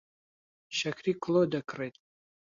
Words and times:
شەکری 0.77 1.13
کڵۆ 1.23 1.41
دەکڕێت. 1.53 1.95